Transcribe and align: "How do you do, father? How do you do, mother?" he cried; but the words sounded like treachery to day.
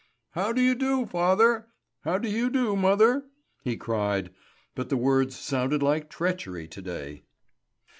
"How 0.31 0.51
do 0.51 0.63
you 0.63 0.73
do, 0.73 1.05
father? 1.05 1.67
How 1.99 2.17
do 2.17 2.27
you 2.27 2.49
do, 2.49 2.75
mother?" 2.75 3.25
he 3.61 3.77
cried; 3.77 4.31
but 4.73 4.89
the 4.89 4.97
words 4.97 5.37
sounded 5.37 5.83
like 5.83 6.09
treachery 6.09 6.67
to 6.69 6.81
day. 6.81 7.23